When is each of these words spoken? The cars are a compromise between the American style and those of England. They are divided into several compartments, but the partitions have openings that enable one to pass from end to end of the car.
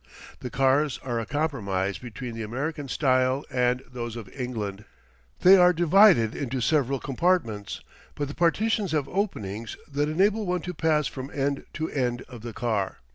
The 0.39 0.49
cars 0.49 0.99
are 1.03 1.19
a 1.19 1.27
compromise 1.27 1.99
between 1.99 2.33
the 2.33 2.41
American 2.41 2.87
style 2.87 3.45
and 3.51 3.83
those 3.87 4.15
of 4.15 4.27
England. 4.29 4.85
They 5.41 5.57
are 5.57 5.73
divided 5.73 6.33
into 6.33 6.59
several 6.59 6.99
compartments, 6.99 7.81
but 8.15 8.27
the 8.27 8.33
partitions 8.33 8.93
have 8.93 9.07
openings 9.07 9.77
that 9.91 10.09
enable 10.09 10.43
one 10.47 10.61
to 10.61 10.73
pass 10.73 11.05
from 11.05 11.29
end 11.35 11.65
to 11.73 11.87
end 11.91 12.23
of 12.23 12.41
the 12.41 12.51
car. 12.51 12.97